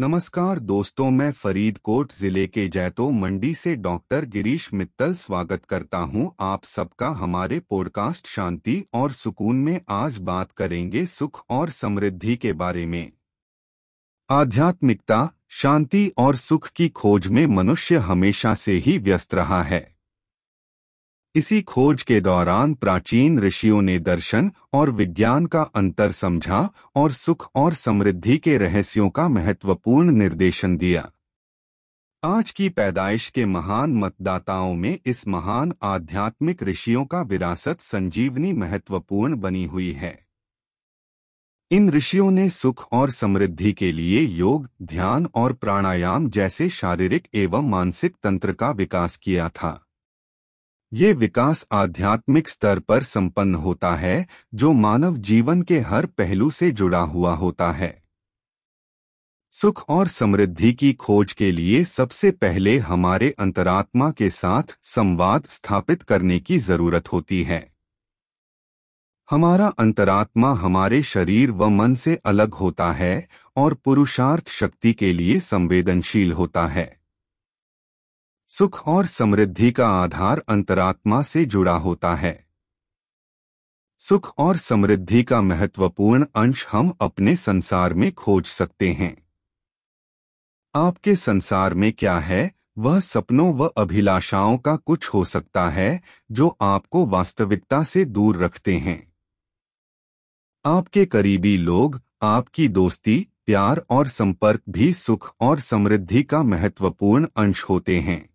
[0.00, 6.30] नमस्कार दोस्तों, मैं फरीदकोट ज़िले के जैतो मंडी से डॉक्टर गिरीश मित्तल स्वागत करता हूँ।
[6.40, 12.52] आप सबका हमारे पॉडकास्ट शांति और सुकून में आज बात करेंगे सुख और समृद्धि के
[12.52, 13.12] बारे में।
[14.30, 19.97] आध्यात्मिकता, शांति और सुख की खोज में मनुष्य हमेशा से ही व्यस्त रहा है।
[21.34, 27.50] इसी खोज के दौरान प्राचीन ऋषियों ने दर्शन और विज्ञान का अंतर समझा और सुख
[27.54, 31.10] और समृद्धि के रहस्यों का महत्वपूर्ण निर्देशन दिया।
[32.24, 39.36] आज की पैदाइश के महान मतदाताओं में इस महान आध्यात्मिक ऋषियों का विरासत संजीवनी महत्वपूर्ण
[39.36, 40.26] बनी हुई है।
[41.70, 47.68] इन ऋषियों ने सुख और समृद्धि के लिए योग, ध्यान और प्राणायाम जैसे शारीरिक एवं
[47.68, 49.84] मानसिक तंत्र का विकास किया था।
[50.92, 56.70] ये विकास आध्यात्मिक स्तर पर संपन्न होता है, जो मानव जीवन के हर पहलू से
[56.70, 58.02] जुड़ा हुआ होता है।
[59.52, 66.02] सुख और समृद्धि की खोज के लिए सबसे पहले हमारे अंतरात्मा के साथ संवाद स्थापित
[66.02, 67.72] करने की ज़रूरत होती है।
[69.30, 75.40] हमारा अंतरात्मा हमारे शरीर व मन से अलग होता है और पुरुषार्थ शक्ति के लिए
[75.40, 76.97] संवेदनशील होता है।
[78.48, 82.46] सुख और समृद्धि का आधार अंतरात्मा से जुड़ा होता है।
[83.98, 89.28] सुख और समृद्धि का महत्वपूर्ण अंश हम अपने संसार में खोज सकते हैं।
[90.74, 92.54] आपके संसार में क्या है?
[92.78, 96.02] वह सपनों व अभिलाषाओं का कुछ हो सकता है,
[96.32, 99.12] जो आपको वास्तविकता से दूर रखते हैं।
[100.66, 107.64] आपके करीबी लोग, आपकी दोस्ती, प्यार और संपर्क भी सुख और समृद्धि का महत्वपूर्ण अंश
[107.64, 108.27] होते हैं।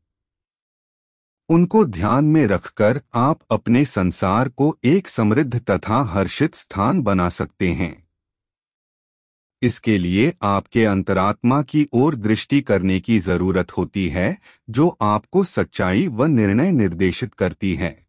[1.49, 7.71] उनको ध्यान में रखकर आप अपने संसार को एक समृद्ध तथा हर्षित स्थान बना सकते
[7.71, 8.07] हैं।
[9.61, 14.37] इसके लिए आपके अंतरात्मा की ओर दृष्टि करने की ज़रूरत होती है,
[14.69, 18.07] जो आपको सच्चाई व निर्णय निर्देशित करती है।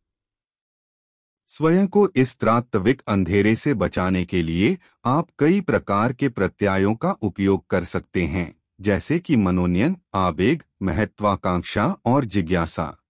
[1.48, 7.10] स्वयं को इस त्रात्विक अंधेरे से बचाने के लिए आप कई प्रकार के प्रत्यायों का
[7.10, 13.00] उपयोग कर सकते हैं, जैसे कि मनोनयन, आवेग, महत्वाकांक्षा और जिज्ञासा।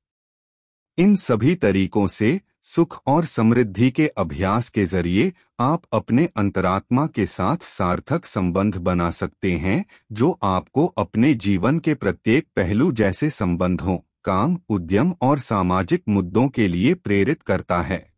[0.99, 7.27] इन सभी तरीकों से सुख और समृद्धि के अभ्यास के ज़रिए आप अपने अंतरात्मा के
[7.27, 13.97] साथ सार्थक संबंध बना सकते हैं, जो आपको अपने जीवन के प्रत्येक पहलू जैसे संबंधों,
[14.25, 18.15] काम, उद्यम और सामाजिक मुद्दों के लिए प्रेरित करता है।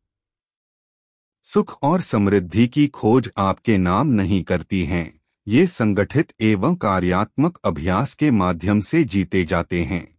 [1.47, 8.15] सुख और समृद्धि की खोज आपके नाम नहीं करती हैं, ये संगठित एवं कार्यात्मक अभ्यास
[8.15, 10.16] के माध्यम से जीते जाते हैं।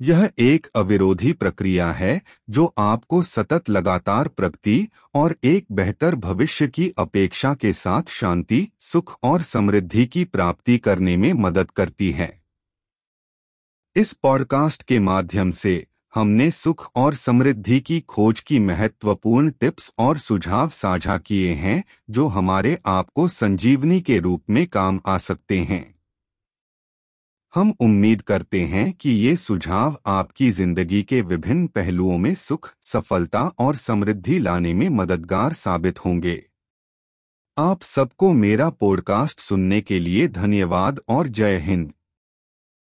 [0.00, 6.88] यह एक अविरोधी प्रक्रिया है जो आपको सतत लगातार प्रगति और एक बेहतर भविष्य की
[6.98, 12.42] अपेक्षा के साथ शांति, सुख और समृद्धि की प्राप्ति करने में मदद करती है।
[13.96, 20.18] इस पॉडकास्ट के माध्यम से हमने सुख और समृद्धि की खोज की महत्वपूर्ण टिप्स और
[20.18, 25.93] सुझाव साझा किए हैं जो हमारे आपको संजीवनी के रूप में काम आ सकते हैं।
[27.54, 33.42] हम उम्मीद करते हैं कि ये सुझाव आपकी ज़िंदगी के विभिन्न पहलुओं में सुख, सफलता
[33.58, 36.46] और समृद्धि लाने में मददगार साबित होंगे।
[37.58, 41.92] आप सबको मेरा पॉडकास्ट सुनने के लिए धन्यवाद और जय हिंद।